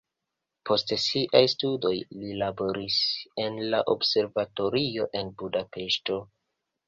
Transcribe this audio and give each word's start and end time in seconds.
Post 0.67 0.93
siaj 1.01 1.41
studoj 1.51 1.91
li 2.21 2.31
laboris 2.39 2.97
en 3.45 3.61
la 3.75 3.83
observatorio 3.95 5.07
en 5.21 5.31
Budapeŝto. 5.43 6.19